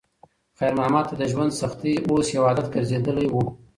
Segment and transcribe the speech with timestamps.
[0.57, 3.35] خیر محمد ته د ژوند سختۍ اوس یو عادت ګرځېدلی و.